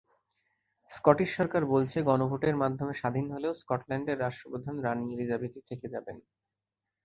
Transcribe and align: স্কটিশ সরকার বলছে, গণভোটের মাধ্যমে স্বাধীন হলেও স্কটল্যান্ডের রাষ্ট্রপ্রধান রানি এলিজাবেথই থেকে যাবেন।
স্কটিশ 0.91 1.29
সরকার 1.37 1.63
বলছে, 1.65 1.97
গণভোটের 2.01 2.55
মাধ্যমে 2.55 2.93
স্বাধীন 2.93 3.25
হলেও 3.31 3.53
স্কটল্যান্ডের 3.61 4.21
রাষ্ট্রপ্রধান 4.21 4.75
রানি 4.79 5.05
এলিজাবেথই 5.13 5.63
থেকে 5.69 5.85
যাবেন। 5.93 6.17